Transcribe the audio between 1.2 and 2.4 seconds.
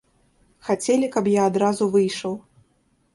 я адразу выйшаў.